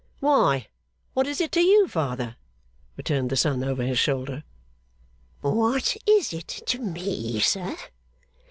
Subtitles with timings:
[0.19, 0.67] 'Why,
[1.13, 2.35] what is it to you, father?'
[2.97, 4.43] returned the son, over his shoulder.
[5.41, 7.77] 'What is it to me, sir?